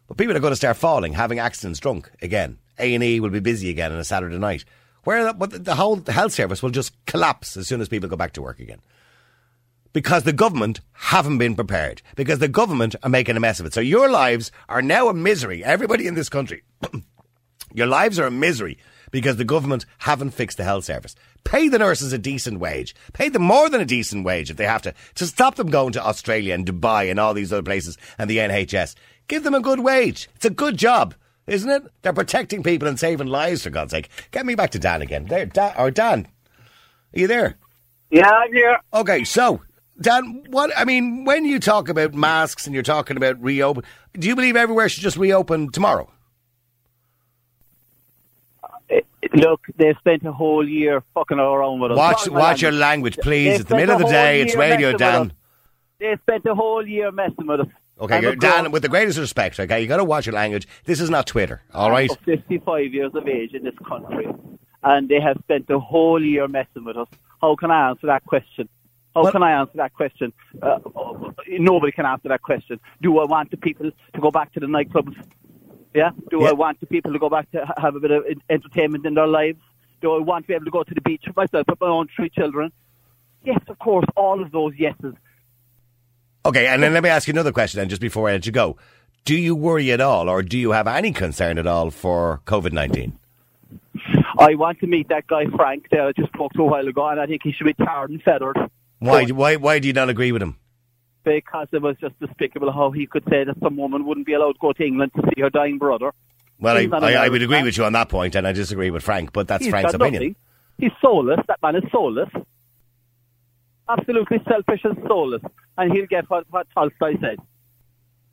[0.07, 2.59] But people are going to start falling, having accidents drunk again.
[2.79, 4.63] A&E will be busy again on a Saturday night.
[5.03, 8.31] Where the, the whole health service will just collapse as soon as people go back
[8.33, 8.79] to work again
[9.95, 13.73] because the government haven't been prepared, because the government are making a mess of it.
[13.73, 15.63] So your lives are now a misery.
[15.63, 16.63] Everybody in this country,
[17.73, 18.77] your lives are a misery
[19.11, 21.15] because the government haven't fixed the health service.
[21.45, 22.93] Pay the nurses a decent wage.
[23.13, 25.93] Pay them more than a decent wage if they have to, to stop them going
[25.93, 28.95] to Australia and Dubai and all these other places and the NHS.
[29.29, 30.27] Give them a good wage.
[30.35, 31.15] It's a good job.
[31.47, 31.83] Isn't it?
[32.01, 34.09] They're protecting people and saving lives, for God's sake.
[34.31, 35.27] Get me back to Dan again.
[35.27, 36.27] There, Dan, or Dan.
[37.15, 37.55] Are you there?
[38.09, 38.77] Yeah, I'm here.
[38.93, 39.61] Okay, so
[39.99, 44.27] Dan, what I mean when you talk about masks and you're talking about reopen, do
[44.27, 46.11] you believe everywhere should just reopen tomorrow?
[48.89, 48.99] Eh,
[49.33, 51.97] Look, they spent a whole year fucking around with us.
[51.97, 53.17] Watch, Pardon my watch your language.
[53.17, 53.61] please.
[53.61, 54.41] It's the middle of the day.
[54.41, 55.33] It's radio, Dan.
[55.99, 57.67] They spent a whole year messing with us.
[57.99, 58.71] Okay, Dan.
[58.71, 60.67] With the greatest respect, okay, you got to watch your language.
[60.83, 62.11] This is not Twitter, all right?
[62.11, 64.27] of 55 years of age in this country,
[64.83, 67.07] and they have spent a whole year messing with us.
[67.41, 68.67] How can I answer that question?
[69.15, 70.33] How Well- can I answer that question?
[70.61, 70.79] Uh,
[71.47, 72.79] nobody can answer that question.
[73.01, 75.15] Do I want the people to go back to the nightclubs?
[75.93, 76.09] Yeah.
[76.29, 76.49] Do Yeah.
[76.49, 79.27] I want the people to go back to have a bit of entertainment in their
[79.27, 79.59] lives?
[80.01, 81.87] Do I want to be able to go to the beach for myself with my
[81.87, 82.73] own three children?
[83.45, 84.05] Yes, of course.
[84.17, 85.15] All of those yeses.
[86.45, 88.51] Okay, and then let me ask you another question then, just before I let you
[88.51, 88.75] go.
[89.23, 92.73] Do you worry at all, or do you have any concern at all for COVID
[92.73, 93.17] 19?
[94.37, 97.07] I want to meet that guy Frank that I just spoke to a while ago,
[97.07, 98.57] and I think he should be tarred and feathered.
[98.99, 100.57] Why, why, why do you not agree with him?
[101.23, 104.53] Because it was just despicable how he could say that some woman wouldn't be allowed
[104.53, 106.13] to go to England to see her dying brother.
[106.59, 109.03] Well, I, I, I would agree with you on that point, and I disagree with
[109.03, 110.13] Frank, but that's He's Frank's opinion.
[110.13, 110.35] nothing.
[110.77, 111.39] He's soulless.
[111.47, 112.29] That man is soulless.
[113.89, 115.41] Absolutely selfish and soulless.
[115.77, 117.39] And he'll get what, what Tolstoy said.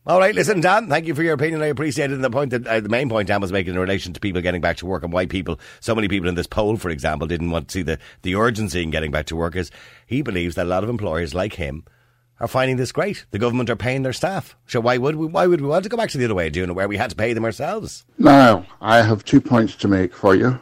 [0.05, 1.63] All right, listen, Dan, thank you for your opinion.
[1.63, 2.15] I appreciate it.
[2.15, 4.43] And the point that uh, the main point Dan was making in relation to people
[4.43, 7.29] getting back to work and why people, so many people in this poll, for example,
[7.29, 9.71] didn't want to see the, the urgency in getting back to work is
[10.07, 11.85] he believes that a lot of employers like him
[12.41, 13.25] are finding this great.
[13.31, 14.57] The government are paying their staff.
[14.67, 15.27] So why would we?
[15.27, 16.89] Why would we want to go back to the other way of doing it, where
[16.89, 18.05] we had to pay them ourselves?
[18.19, 20.61] Now, I have two points to make for you.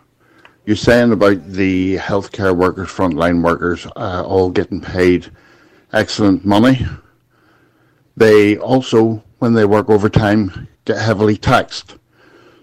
[0.67, 5.31] You're saying about the healthcare workers, frontline workers, uh, all getting paid
[5.95, 6.87] excellent money.
[8.19, 11.97] They also, when they work overtime, get heavily taxed.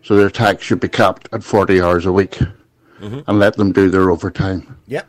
[0.03, 2.39] So their tax should be capped at 40 hours a week
[2.99, 3.19] mm-hmm.
[3.27, 4.77] and let them do their overtime.
[4.87, 5.03] Yeah.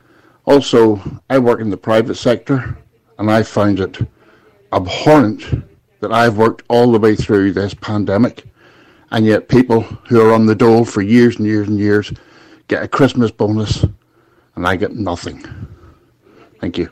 [0.44, 1.00] Also,
[1.30, 2.76] I work in the private sector
[3.18, 3.98] and I find it
[4.72, 5.64] abhorrent
[6.00, 8.44] that I've worked all the way through this pandemic
[9.10, 12.12] and yet people who are on the dole for years and years and years
[12.66, 13.84] get a Christmas bonus
[14.56, 15.44] and I get nothing.
[16.60, 16.88] Thank you.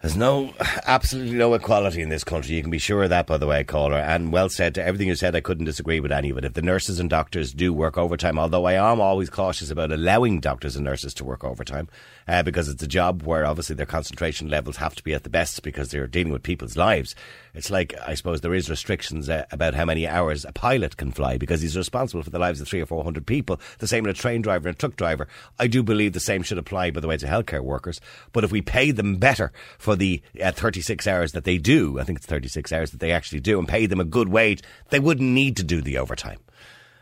[0.00, 0.54] There's no,
[0.86, 2.54] absolutely no equality in this country.
[2.54, 3.98] You can be sure of that, by the way, caller.
[3.98, 5.34] And well said to everything you said.
[5.34, 6.44] I couldn't disagree with any of it.
[6.44, 10.38] If the nurses and doctors do work overtime, although I am always cautious about allowing
[10.38, 11.88] doctors and nurses to work overtime,
[12.28, 15.30] uh, because it's a job where obviously their concentration levels have to be at the
[15.30, 17.14] best because they're dealing with people's lives.
[17.54, 21.10] It's like, I suppose there is restrictions uh, about how many hours a pilot can
[21.10, 23.58] fly because he's responsible for the lives of three or four hundred people.
[23.78, 25.26] The same with a train driver and a truck driver.
[25.58, 28.00] I do believe the same should apply, by the way, to healthcare workers.
[28.32, 32.04] But if we pay them better for the uh, 36 hours that they do, I
[32.04, 35.00] think it's 36 hours that they actually do, and pay them a good wage, they
[35.00, 36.38] wouldn't need to do the overtime.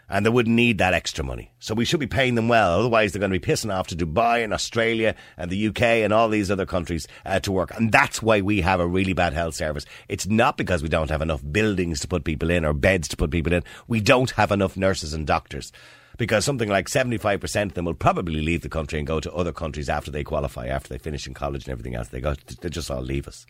[0.08, 1.52] And they wouldn't need that extra money.
[1.58, 2.78] So we should be paying them well.
[2.78, 6.12] Otherwise, they're going to be pissing off to Dubai and Australia and the UK and
[6.12, 7.76] all these other countries uh, to work.
[7.76, 9.84] And that's why we have a really bad health service.
[10.08, 13.16] It's not because we don't have enough buildings to put people in or beds to
[13.16, 13.64] put people in.
[13.88, 15.72] We don't have enough nurses and doctors
[16.18, 19.52] because something like 75% of them will probably leave the country and go to other
[19.52, 22.08] countries after they qualify, after they finish in college and everything else.
[22.08, 23.46] They go, they just all leave us.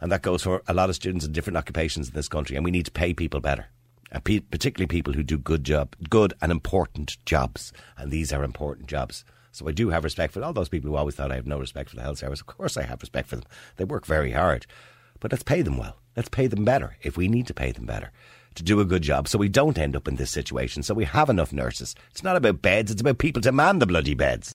[0.00, 2.56] And that goes for a lot of students in different occupations in this country.
[2.56, 3.68] And we need to pay people better.
[4.14, 7.72] Uh, pe- particularly people who do good job, good and important jobs.
[7.98, 9.24] And these are important jobs.
[9.50, 11.58] So I do have respect for all those people who always thought I have no
[11.58, 12.40] respect for the health service.
[12.40, 13.44] Of course I have respect for them.
[13.76, 14.66] They work very hard.
[15.20, 15.96] But let's pay them well.
[16.16, 18.12] Let's pay them better if we need to pay them better
[18.54, 20.82] to do a good job so we don't end up in this situation.
[20.82, 21.94] So we have enough nurses.
[22.10, 24.54] It's not about beds, it's about people to man the bloody beds.